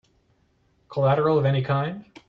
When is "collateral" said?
0.89-1.37